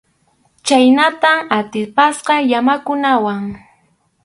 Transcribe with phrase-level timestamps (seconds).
[0.65, 3.43] Chhaynatam atipasqa llamakunawan.